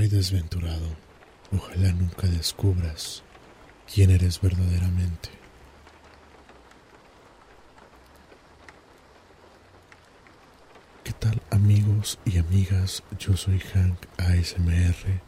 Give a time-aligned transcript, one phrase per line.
[0.00, 0.96] Ay desventurado,
[1.52, 3.22] ojalá nunca descubras
[3.92, 5.28] quién eres verdaderamente.
[11.04, 13.02] ¿Qué tal amigos y amigas?
[13.18, 15.20] Yo soy Hank ASMR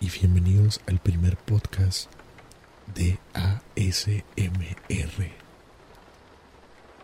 [0.00, 2.10] y bienvenidos al primer podcast
[2.94, 5.32] de ASMR.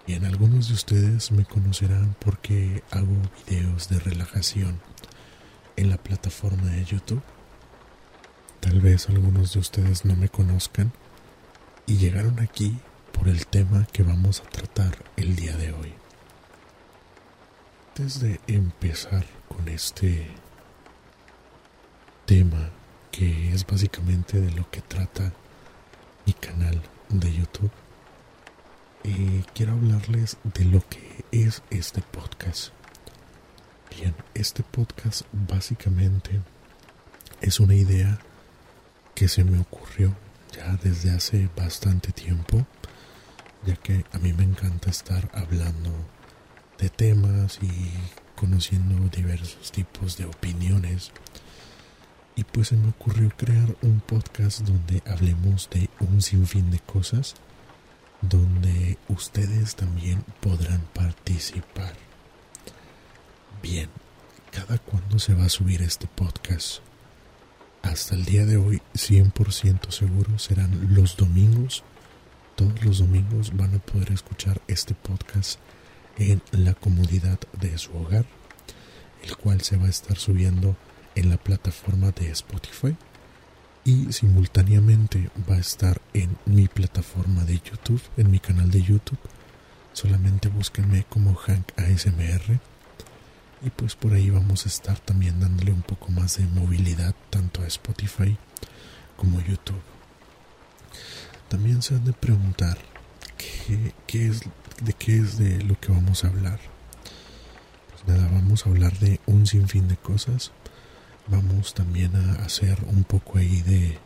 [0.06, 3.14] Y en algunos de ustedes me conocerán porque hago
[3.46, 4.80] videos de relajación
[5.76, 7.22] en la plataforma de YouTube.
[8.60, 10.92] Tal vez algunos de ustedes no me conozcan
[11.86, 12.78] y llegaron aquí
[13.12, 15.92] por el tema que vamos a tratar el día de hoy.
[17.88, 20.28] Antes de empezar con este
[22.24, 22.70] tema
[23.10, 25.32] que es básicamente de lo que trata
[26.24, 26.80] mi canal
[27.10, 27.70] de YouTube,
[29.04, 32.72] eh, quiero hablarles de lo que es este podcast.
[33.96, 36.40] Bien, este podcast básicamente
[37.40, 38.18] es una idea
[39.14, 40.16] que se me ocurrió
[40.56, 42.64] ya desde hace bastante tiempo,
[43.66, 45.90] ya que a mí me encanta estar hablando
[46.78, 47.92] de temas y
[48.34, 51.12] conociendo diversos tipos de opiniones.
[52.34, 57.34] Y pues se me ocurrió crear un podcast donde hablemos de un sinfín de cosas,
[58.22, 61.92] donde ustedes también podrán participar.
[63.60, 63.88] Bien,
[64.52, 66.78] ¿cada cuándo se va a subir este podcast?
[67.82, 71.82] Hasta el día de hoy, 100% seguro, serán los domingos.
[72.54, 75.58] Todos los domingos van a poder escuchar este podcast
[76.18, 78.24] en la comodidad de su hogar,
[79.24, 80.76] el cual se va a estar subiendo
[81.14, 82.96] en la plataforma de Spotify
[83.84, 89.18] y simultáneamente va a estar en mi plataforma de YouTube, en mi canal de YouTube.
[89.92, 92.71] Solamente búsquenme como Hank ASMR
[93.64, 97.62] y pues por ahí vamos a estar también dándole un poco más de movilidad tanto
[97.62, 98.36] a Spotify
[99.16, 99.80] como a YouTube.
[101.48, 102.78] También se han de preguntar
[104.06, 104.40] qué, es,
[104.82, 106.58] de qué es de lo que vamos a hablar.
[107.90, 110.50] Pues nada, vamos a hablar de un sinfín de cosas.
[111.28, 113.98] Vamos también a hacer un poco ahí de,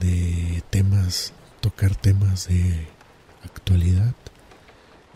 [0.00, 2.88] de temas, tocar temas de
[3.44, 4.14] actualidad.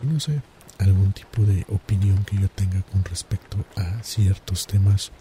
[0.03, 0.41] Y no sé,
[0.81, 5.11] algún tipo de opinión que yo tenga con respecto a ciertos temas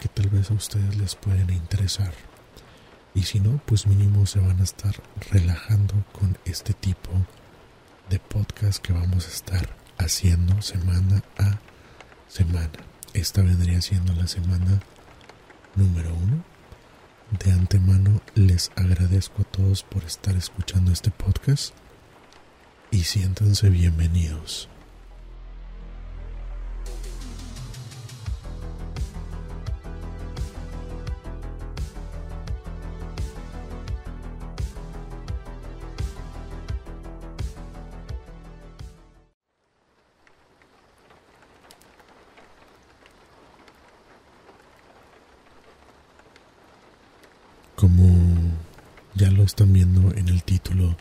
[0.00, 2.12] que tal vez a ustedes les pueden interesar.
[3.14, 4.94] Y si no, pues mínimo se van a estar
[5.30, 7.10] relajando con este tipo
[8.10, 11.58] de podcast que vamos a estar haciendo semana a
[12.28, 12.70] semana.
[13.12, 14.80] Esta vendría siendo la semana
[15.76, 16.44] número uno.
[17.44, 21.74] De antemano les agradezco a todos por estar escuchando este podcast
[22.90, 24.68] y siéntanse bienvenidos.
[47.76, 48.06] Como
[49.14, 50.96] ya lo están viendo en el título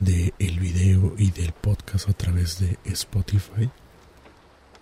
[0.00, 3.70] de el video y del podcast a través de Spotify,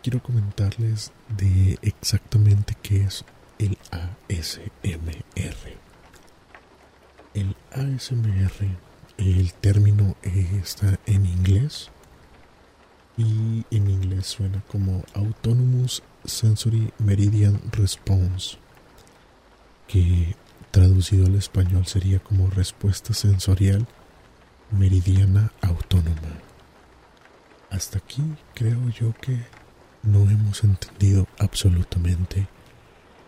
[0.03, 3.25] quiero comentarles de exactamente qué es
[3.59, 5.79] el ASMR.
[7.35, 8.79] El ASMR,
[9.19, 11.91] el término está en inglés
[13.19, 18.57] y en inglés suena como Autonomous Sensory Meridian Response,
[19.87, 20.35] que
[20.71, 23.87] traducido al español sería como respuesta sensorial
[24.71, 26.41] meridiana autónoma.
[27.71, 28.23] Hasta aquí
[28.55, 29.39] creo yo que
[30.03, 32.49] no hemos entendido absolutamente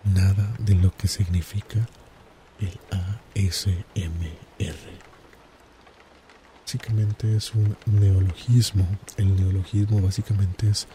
[0.05, 1.87] nada de lo que significa
[2.61, 2.79] el
[3.37, 5.03] ASMR.
[6.65, 8.87] Básicamente es un neologismo.
[9.17, 10.87] El neologismo básicamente es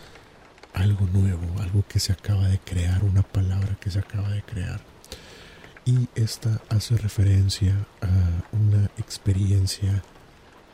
[0.74, 4.81] algo nuevo, algo que se acaba de crear, una palabra que se acaba de crear
[5.87, 10.03] y esta hace referencia a una experiencia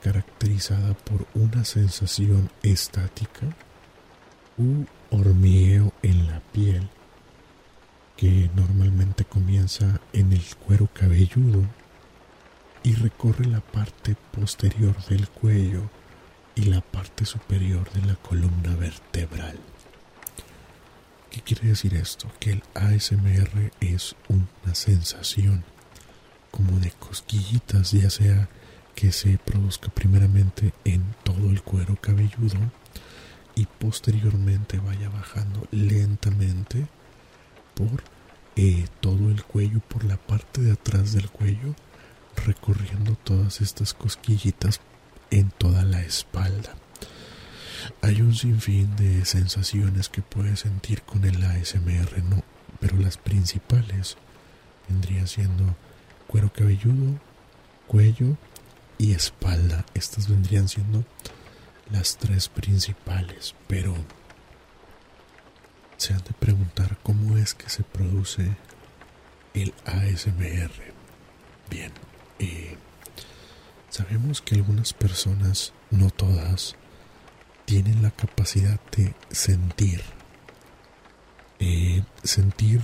[0.01, 3.45] caracterizada por una sensación estática
[4.57, 6.89] u hormigueo en la piel
[8.17, 11.63] que normalmente comienza en el cuero cabelludo
[12.81, 15.91] y recorre la parte posterior del cuello
[16.55, 19.59] y la parte superior de la columna vertebral.
[21.33, 22.31] ¿Qué quiere decir esto?
[22.39, 25.63] Que el ASMR es una sensación
[26.51, 28.49] como de cosquillitas, ya sea
[28.93, 32.59] que se produzca primeramente en todo el cuero cabelludo
[33.55, 36.85] y posteriormente vaya bajando lentamente
[37.73, 38.03] por
[38.55, 41.73] eh, todo el cuello por la parte de atrás del cuello,
[42.45, 44.81] recorriendo todas estas cosquillitas
[45.31, 46.75] en toda la espalda.
[48.01, 52.43] Hay un sinfín de sensaciones que puedes sentir con el ASMR, no,
[52.79, 54.17] pero las principales
[54.89, 55.75] vendría siendo
[56.27, 57.19] cuero cabelludo,
[57.87, 58.37] cuello
[58.97, 59.85] y espalda.
[59.93, 61.03] Estas vendrían siendo
[61.91, 63.95] las tres principales, pero
[65.97, 68.55] se han de preguntar cómo es que se produce
[69.53, 70.71] el ASMR.
[71.69, 71.91] Bien,
[72.39, 72.77] eh,
[73.89, 76.75] sabemos que algunas personas, no todas,
[77.65, 80.01] tienen la capacidad de sentir.
[81.59, 82.81] Eh, sentir,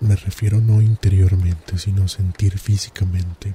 [0.00, 3.54] me refiero no interiormente, sino sentir físicamente.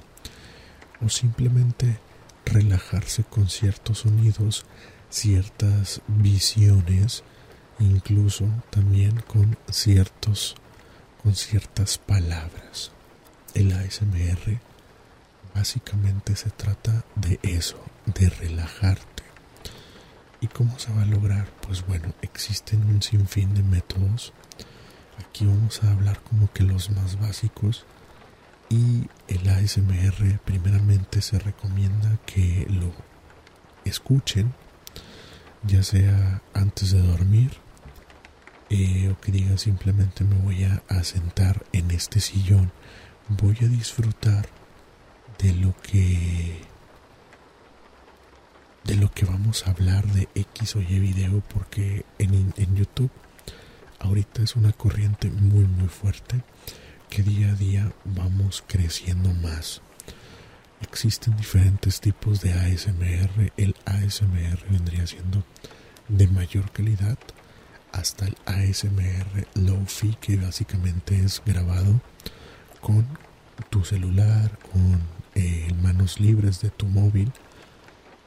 [1.02, 2.00] O simplemente
[2.46, 4.66] relajarse con ciertos sonidos,
[5.10, 7.24] ciertas visiones,
[7.80, 10.56] incluso también con ciertos
[11.26, 12.92] con ciertas palabras.
[13.56, 14.60] El ASMR
[15.56, 19.15] básicamente se trata de eso, de relajarte.
[20.46, 21.48] ¿Y cómo se va a lograr?
[21.66, 24.32] Pues bueno, existen un sinfín de métodos.
[25.18, 27.88] Aquí vamos a hablar como que los más básicos
[28.70, 32.94] y el ASMR primeramente se recomienda que lo
[33.86, 34.54] escuchen,
[35.64, 37.58] ya sea antes de dormir
[38.70, 42.72] eh, o que digan simplemente me voy a, a sentar en este sillón,
[43.30, 44.48] voy a disfrutar
[45.40, 46.75] de lo que
[48.86, 53.12] de lo que vamos a hablar de X o Y video porque en, en YouTube
[54.00, 56.44] ahorita es una corriente muy muy fuerte
[57.10, 59.82] que día a día vamos creciendo más.
[60.82, 63.54] Existen diferentes tipos de ASMR.
[63.58, 65.44] El ASMR vendría siendo
[66.08, 67.18] de mayor calidad
[67.92, 72.02] hasta el ASMR Low-Fi que básicamente es grabado
[72.82, 73.08] con
[73.70, 75.02] tu celular, con
[75.34, 77.32] eh, manos libres de tu móvil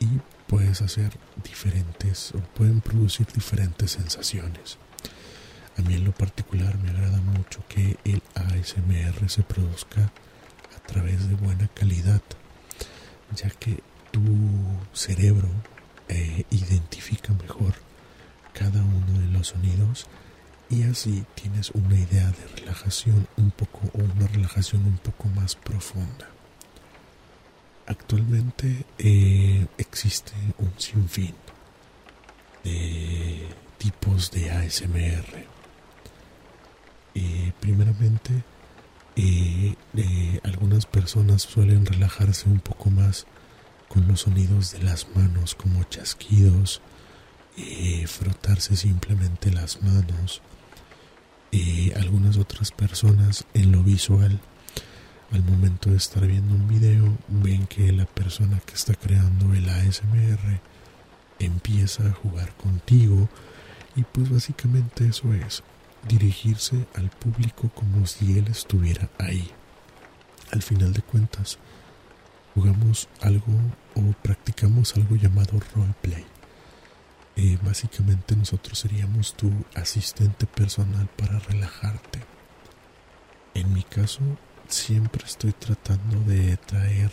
[0.01, 0.07] y
[0.49, 1.13] puedes hacer
[1.45, 4.79] diferentes o pueden producir diferentes sensaciones.
[5.77, 10.11] A mí en lo particular me agrada mucho que el ASMR se produzca
[10.77, 12.23] a través de buena calidad,
[13.37, 13.81] ya que
[14.11, 14.23] tu
[14.93, 15.49] cerebro
[16.09, 17.75] eh, identifica mejor
[18.55, 20.07] cada uno de los sonidos
[20.71, 25.55] y así tienes una idea de relajación un poco o una relajación un poco más
[25.55, 26.38] profunda.
[27.89, 31.35] Actualmente eh, existe un sinfín
[32.63, 33.49] de
[33.79, 35.49] tipos de ASMR
[37.61, 38.45] primeramente,
[39.17, 43.27] eh, eh, algunas personas suelen relajarse un poco más
[43.89, 46.81] con los sonidos de las manos, como chasquidos,
[47.57, 50.43] eh, frotarse simplemente las manos.
[51.97, 54.39] algunas otras personas en lo visual,
[55.33, 59.69] al momento de estar viendo un video, ven que la persona que está creando el
[59.69, 60.61] ASMR
[61.39, 63.29] empieza a jugar contigo
[63.95, 65.63] y pues básicamente eso es
[66.09, 69.51] dirigirse al público como si él estuviera ahí.
[70.51, 71.59] Al final de cuentas,
[72.55, 73.53] jugamos algo
[73.95, 76.25] o practicamos algo llamado roleplay.
[77.37, 82.21] Eh, básicamente nosotros seríamos tu asistente personal para relajarte.
[83.55, 84.23] En mi caso,
[84.69, 87.11] siempre estoy tratando de traer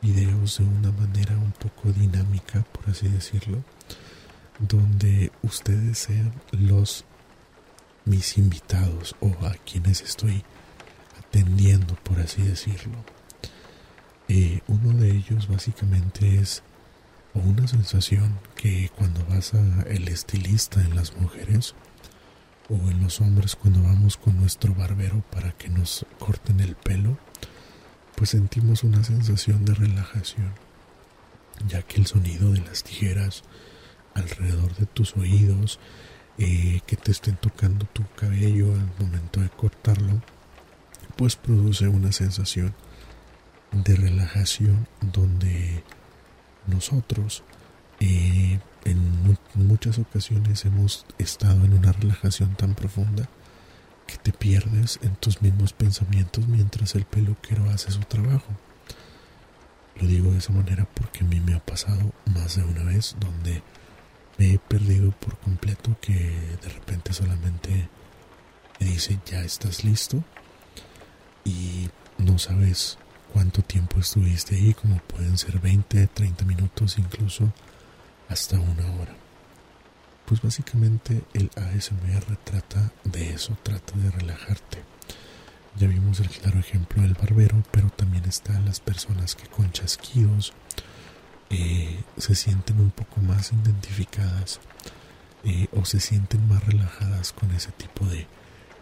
[0.00, 3.62] videos de una manera un poco dinámica, por así decirlo,
[4.58, 7.04] donde ustedes sean los
[8.04, 10.44] mis invitados o a quienes estoy
[11.18, 12.96] atendiendo, por así decirlo.
[14.28, 16.62] Eh, uno de ellos básicamente es
[17.34, 21.74] una sensación que cuando vas a el estilista en las mujeres
[22.72, 27.18] o en los hombres cuando vamos con nuestro barbero para que nos corten el pelo,
[28.16, 30.52] pues sentimos una sensación de relajación,
[31.68, 33.42] ya que el sonido de las tijeras
[34.14, 35.78] alrededor de tus oídos
[36.38, 40.22] eh, que te estén tocando tu cabello al momento de cortarlo,
[41.16, 42.74] pues produce una sensación
[43.72, 45.84] de relajación donde
[46.66, 47.42] nosotros
[48.02, 53.28] eh, en muchas ocasiones hemos estado en una relajación tan profunda
[54.08, 58.48] que te pierdes en tus mismos pensamientos mientras el peluquero hace su trabajo.
[60.00, 63.14] Lo digo de esa manera porque a mí me ha pasado más de una vez
[63.20, 63.62] donde
[64.36, 67.88] me he perdido por completo que de repente solamente
[68.80, 70.24] me dice ya estás listo
[71.44, 72.98] y no sabes
[73.32, 77.52] cuánto tiempo estuviste ahí, como pueden ser 20, 30 minutos, incluso
[78.32, 79.14] hasta una hora.
[80.24, 84.82] pues básicamente el ASMR trata de eso, trata de relajarte.
[85.76, 90.54] Ya vimos el claro ejemplo del barbero, pero también están las personas que con chasquidos
[91.50, 94.60] eh, se sienten un poco más identificadas
[95.44, 98.26] eh, o se sienten más relajadas con ese tipo de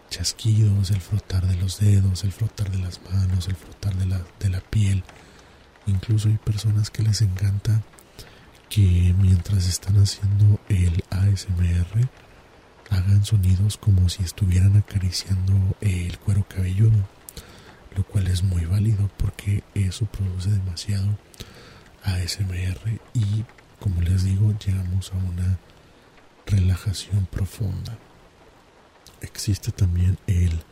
[0.09, 4.21] chasquidos, el frotar de los dedos, el frotar de las manos, el frotar de la,
[4.39, 5.03] de la piel.
[5.87, 7.81] Incluso hay personas que les encanta
[8.71, 12.07] que mientras están haciendo el ASMR
[12.89, 17.05] hagan sonidos como si estuvieran acariciando el cuero cabelludo,
[17.97, 21.17] lo cual es muy válido porque eso produce demasiado
[22.01, 23.43] ASMR y
[23.77, 25.59] como les digo llegamos a una
[26.45, 27.97] relajación profunda.
[29.19, 30.63] Existe también el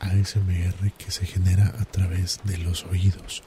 [0.00, 3.42] ASMR que se genera a través de los oídos,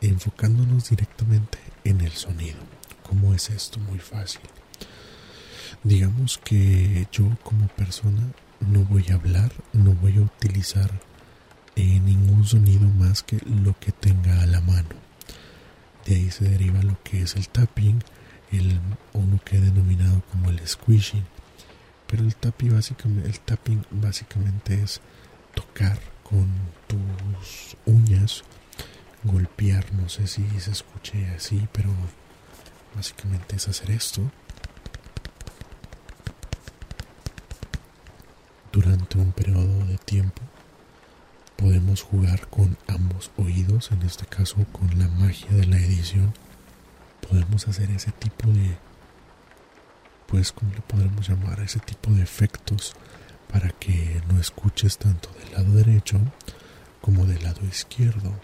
[0.00, 2.58] enfocándonos directamente en el sonido.
[3.02, 3.78] ¿Cómo es esto?
[3.80, 4.42] Muy fácil.
[5.82, 8.22] Digamos que yo como persona
[8.60, 10.90] no voy a hablar, no voy a utilizar
[11.76, 14.88] eh, ningún sonido más que lo que tenga a la mano.
[16.06, 18.02] De ahí se deriva lo que es el tapping,
[18.52, 18.80] el,
[19.12, 21.24] o lo que he denominado como el squishing.
[22.06, 25.00] Pero el tapping básicamente, el tapping básicamente es
[25.54, 26.46] tocar con
[26.86, 28.42] tus uñas,
[29.24, 31.90] golpear, no sé si se escuche así, pero
[32.94, 34.22] básicamente es hacer esto.
[38.72, 40.42] Durante un periodo de tiempo
[41.56, 46.34] podemos jugar con ambos oídos en este caso con la magia de la edición.
[47.28, 48.76] Podemos hacer ese tipo de
[50.26, 52.94] pues como le podremos llamar ese tipo de efectos
[53.50, 56.18] para que no escuches tanto del lado derecho
[57.00, 58.34] como del lado izquierdo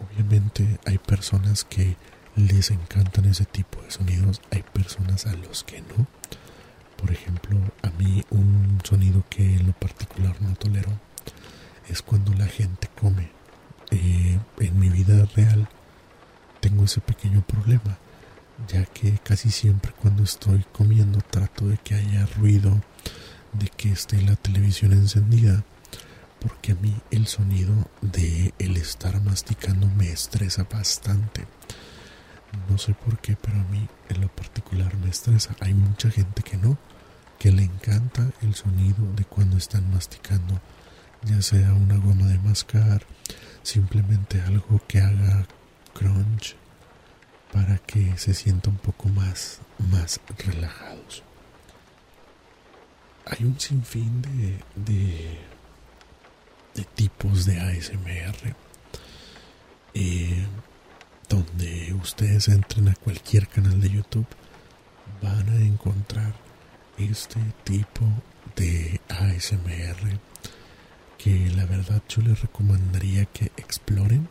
[0.00, 1.96] obviamente hay personas que
[2.36, 6.06] les encantan ese tipo de sonidos, hay personas a los que no.
[6.96, 10.90] Por ejemplo, a mí un sonido que en lo particular no tolero
[11.88, 13.30] es cuando la gente come.
[13.90, 15.68] Eh, en mi vida real
[16.60, 17.98] tengo ese pequeño problema,
[18.68, 22.80] ya que casi siempre cuando estoy comiendo trato de que haya ruido,
[23.52, 25.64] de que esté la televisión encendida,
[26.40, 31.46] porque a mí el sonido de el estar masticando me estresa bastante.
[32.68, 35.54] No sé por qué, pero a mí en lo particular me estresa.
[35.60, 36.78] Hay mucha gente que no,
[37.38, 40.60] que le encanta el sonido de cuando están masticando,
[41.24, 43.04] ya sea una goma de mascar,
[43.62, 45.46] simplemente algo que haga
[45.94, 46.56] crunch
[47.52, 51.22] para que se sienta un poco más, más relajados.
[53.26, 55.38] Hay un sinfín de, de,
[56.78, 58.54] de tipos de ASMR.
[59.94, 60.46] Eh,
[61.28, 64.26] donde ustedes entren a cualquier canal de YouTube
[65.20, 66.34] van a encontrar
[66.96, 68.06] este tipo
[68.54, 70.20] de ASMR
[71.18, 74.28] que la verdad yo les recomendaría que exploren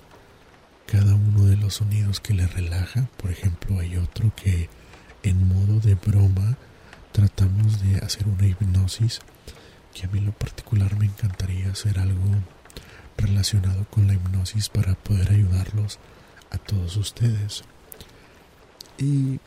[0.86, 3.10] cada uno de los sonidos que les relaja.
[3.18, 4.70] Por ejemplo, hay otro que
[5.24, 6.58] en modo de broma
[7.12, 9.20] tratamos de hacer una hipnosis
[9.98, 12.24] que a mí lo particular me encantaría hacer algo
[13.18, 15.98] relacionado con la hipnosis para poder ayudarlos
[16.52, 17.64] a todos ustedes.
[19.00, 19.40] Y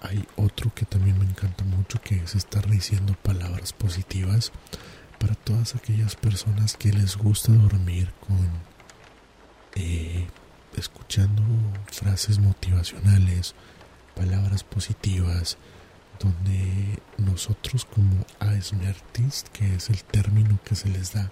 [0.00, 4.50] hay otro que también me encanta mucho que es estar diciendo palabras positivas
[5.18, 8.48] para todas aquellas personas que les gusta dormir con
[9.74, 10.26] eh,
[10.74, 11.42] escuchando
[11.92, 13.54] frases motivacionales,
[14.16, 15.58] palabras positivas,
[16.20, 21.30] donde nosotros como ASMRtist, que es el término que se les da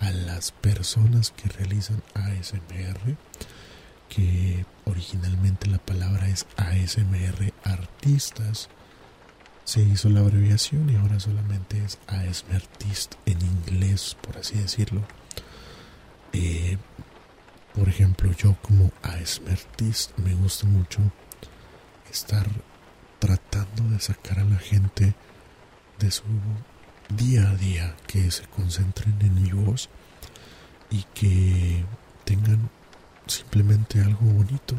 [0.00, 3.16] a las personas que realizan ASMR,
[4.08, 8.68] que originalmente la palabra es ASMR Artistas,
[9.64, 15.02] se hizo la abreviación y ahora solamente es ASMR Artist en inglés, por así decirlo.
[16.32, 16.76] Eh,
[17.74, 21.00] por ejemplo, yo como ASMR Artist me gusta mucho
[22.10, 22.46] estar
[23.20, 25.14] tratando de sacar a la gente
[26.00, 26.24] de su
[27.16, 29.88] día a día, que se concentren en mi voz
[30.90, 31.84] y que
[32.24, 32.68] tengan
[33.26, 34.74] simplemente algo bonito.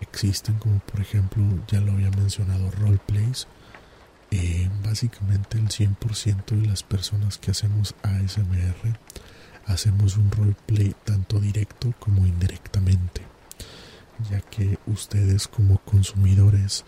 [0.00, 3.48] Existen como por ejemplo, ya lo había mencionado, roleplays.
[4.30, 8.96] Eh, básicamente el 100% de las personas que hacemos ASMR
[9.66, 13.22] hacemos un roleplay tanto directo como indirectamente,
[14.30, 16.84] ya que ustedes como consumidores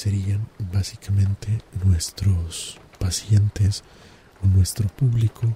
[0.00, 3.84] serían básicamente nuestros pacientes
[4.42, 5.54] o nuestro público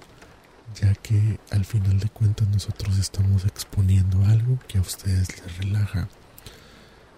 [0.79, 6.09] ya que al final de cuentas nosotros estamos exponiendo algo que a ustedes les relaja.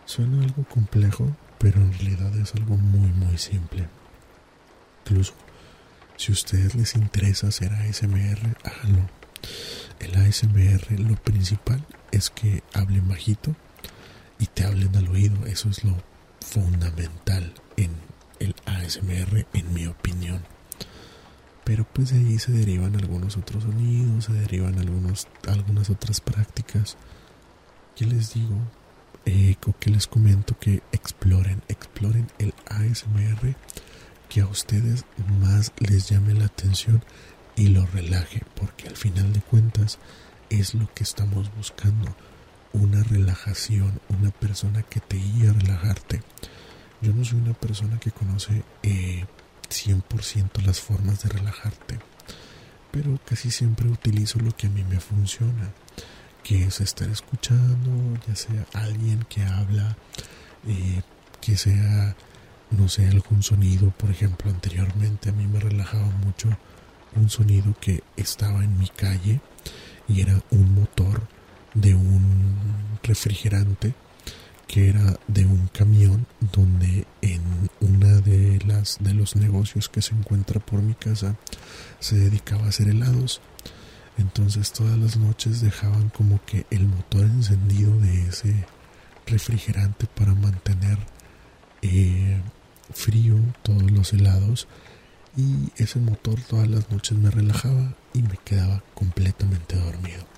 [0.05, 3.89] Suena algo complejo, pero en realidad es algo muy muy simple.
[5.03, 5.33] Incluso
[6.15, 9.09] si a ustedes les interesa hacer ASMR, háganlo.
[9.99, 13.53] El ASMR lo principal es que hablen bajito
[14.39, 15.45] y te hablen al oído.
[15.45, 15.97] Eso es lo
[16.41, 17.91] fundamental en
[18.39, 20.41] el ASMR, en mi opinión.
[21.63, 26.97] Pero pues de ahí se derivan algunos otros sonidos, se derivan algunos, algunas otras prácticas.
[27.95, 28.55] ¿Qué les digo?
[29.25, 33.55] Eh, que les comento que exploren, exploren el ASMR
[34.29, 35.05] que a ustedes
[35.39, 37.03] más les llame la atención
[37.55, 39.99] y lo relaje, porque al final de cuentas
[40.49, 42.15] es lo que estamos buscando,
[42.73, 46.21] una relajación, una persona que te guíe a relajarte.
[47.01, 49.25] Yo no soy una persona que conoce eh,
[49.69, 51.99] 100% las formas de relajarte,
[52.91, 55.71] pero casi siempre utilizo lo que a mí me funciona,
[56.43, 59.95] que es estar escuchando, ya sea alguien que habla,
[60.65, 61.01] eh,
[61.41, 62.15] que sea
[62.71, 66.49] no sé, algún sonido, por ejemplo, anteriormente a mí me relajaba mucho
[67.15, 69.39] un sonido que estaba en mi calle
[70.07, 71.27] y era un motor
[71.81, 72.55] de un
[73.03, 73.93] refrigerante
[74.67, 77.41] que era de un camión donde en
[77.79, 81.35] una de las de los negocios que se encuentra por mi casa
[81.99, 83.41] se dedicaba a hacer helados
[84.17, 88.65] entonces todas las noches dejaban como que el motor encendido de ese
[89.27, 90.97] refrigerante para mantener
[91.81, 92.41] eh,
[92.93, 94.67] frío, todos los helados
[95.35, 100.36] y ese motor todas las noches me relajaba y me quedaba completamente dormido.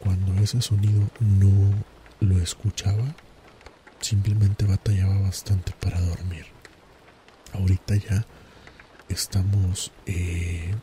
[0.00, 1.72] Cuando ese sonido no
[2.20, 3.14] lo escuchaba,
[4.00, 6.46] simplemente batallaba bastante para dormir.
[7.52, 8.26] Ahorita ya
[9.08, 10.74] estamos, eh,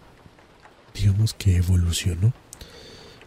[0.94, 2.34] digamos que evolucionó.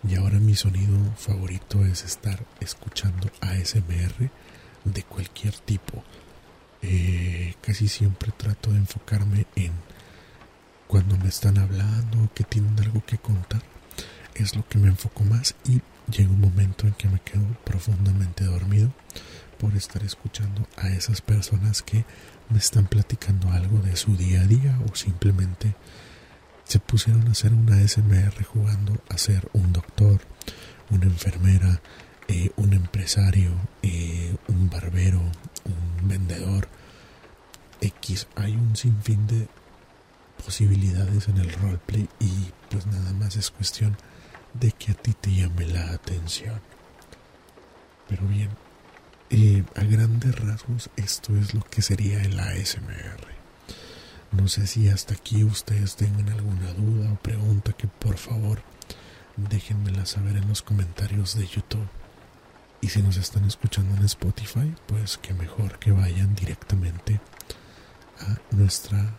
[0.08, 4.30] Y ahora mi sonido favorito es estar escuchando ASMR
[4.84, 6.02] de cualquier tipo
[6.82, 9.72] eh, casi siempre trato de enfocarme en
[10.86, 13.62] cuando me están hablando, que tienen algo que contar.
[14.40, 18.44] Es lo que me enfoco más y llega un momento en que me quedo profundamente
[18.44, 18.90] dormido
[19.58, 22.06] por estar escuchando a esas personas que
[22.48, 25.74] me están platicando algo de su día a día o simplemente
[26.64, 30.22] se pusieron a hacer una SMR jugando a ser un doctor,
[30.88, 31.82] una enfermera,
[32.26, 33.50] eh, un empresario,
[33.82, 36.66] eh, un barbero, un vendedor
[37.82, 38.26] X.
[38.36, 39.48] Hay un sinfín de
[40.42, 43.98] posibilidades en el roleplay y pues nada más es cuestión
[44.54, 46.60] de que a ti te llame la atención.
[48.08, 48.50] Pero bien,
[49.30, 53.28] eh, a grandes rasgos esto es lo que sería el ASMR.
[54.32, 58.62] No sé si hasta aquí ustedes tengan alguna duda o pregunta que por favor
[59.36, 61.88] déjenmela saber en los comentarios de YouTube.
[62.80, 67.20] Y si nos están escuchando en Spotify, pues que mejor que vayan directamente
[68.20, 69.14] a nuestra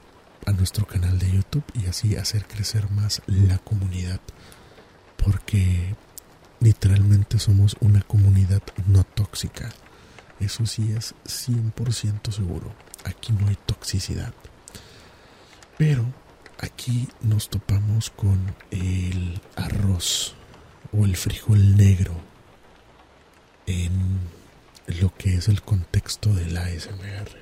[0.45, 4.19] a nuestro canal de YouTube y así hacer crecer más la comunidad
[5.23, 5.95] porque
[6.59, 9.69] literalmente somos una comunidad no tóxica.
[10.39, 12.73] Eso sí es 100% seguro.
[13.03, 14.33] Aquí no hay toxicidad.
[15.77, 16.05] Pero
[16.59, 20.35] aquí nos topamos con el arroz
[20.91, 22.13] o el frijol negro
[23.65, 24.19] en
[24.99, 27.39] lo que es el contexto del ASMR.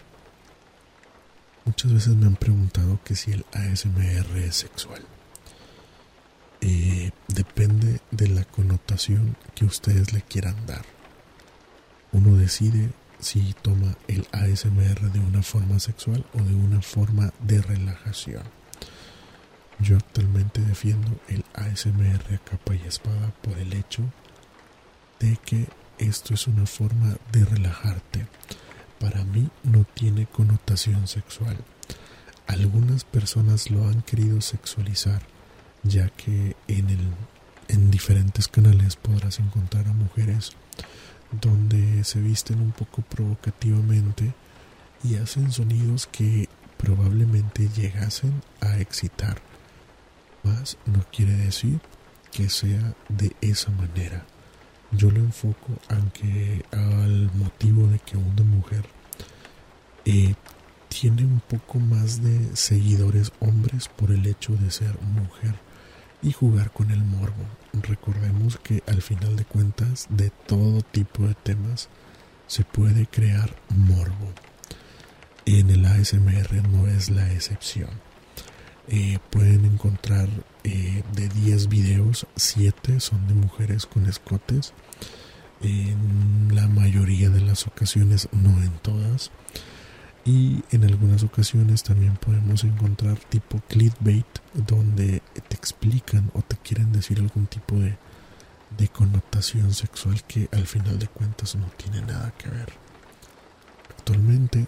[1.66, 5.06] Muchas veces me han preguntado que si el ASMR es sexual.
[6.62, 10.84] Eh, depende de la connotación que ustedes le quieran dar.
[12.12, 17.62] Uno decide si toma el ASMR de una forma sexual o de una forma de
[17.62, 18.44] relajación.
[19.80, 24.04] Yo actualmente defiendo el ASMR a capa y espada por el hecho
[25.20, 25.68] de que
[25.98, 28.28] esto es una forma de relajarte.
[29.00, 31.58] Para mí no tiene connotación sexual.
[32.48, 35.22] Algunas personas lo han querido sexualizar,
[35.84, 37.00] ya que en, el,
[37.68, 40.52] en diferentes canales podrás encontrar a mujeres
[41.32, 44.34] donde se visten un poco provocativamente
[45.04, 49.42] y hacen sonidos que probablemente llegasen a excitar.
[50.44, 51.80] Mas no quiere decir
[52.32, 54.26] que sea de esa manera
[54.92, 58.86] yo lo enfoco aunque al motivo de que una mujer
[60.06, 60.34] eh,
[60.88, 65.56] tiene un poco más de seguidores hombres por el hecho de ser mujer
[66.22, 67.46] y jugar con el morbo.
[67.74, 71.90] Recordemos que al final de cuentas de todo tipo de temas
[72.48, 74.34] se puede crear morbo.
[75.46, 77.90] En el ASMR no es la excepción.
[78.88, 80.28] Eh, pueden encontrar
[80.64, 84.74] eh, de 10 videos, 7 son de mujeres con escotes
[85.62, 89.30] En la mayoría de las ocasiones, no en todas.
[90.26, 96.92] Y en algunas ocasiones también podemos encontrar tipo clickbait donde te explican o te quieren
[96.92, 97.98] decir algún tipo de,
[98.78, 102.74] de connotación sexual que al final de cuentas no tiene nada que ver.
[103.98, 104.68] Actualmente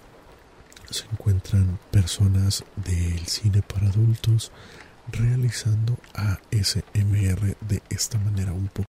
[0.90, 4.52] se encuentran personas del cine para adultos
[5.12, 8.88] realizando ASMR de esta manera un poco